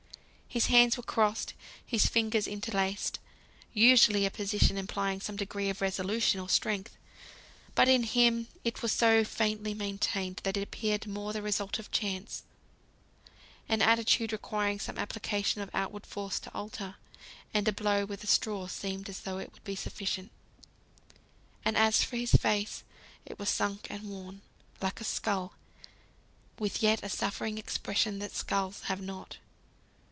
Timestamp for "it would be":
19.37-19.73